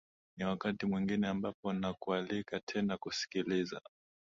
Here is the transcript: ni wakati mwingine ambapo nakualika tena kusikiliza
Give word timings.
ni 0.37 0.45
wakati 0.45 0.85
mwingine 0.85 1.27
ambapo 1.27 1.73
nakualika 1.73 2.59
tena 2.59 2.97
kusikiliza 2.97 3.81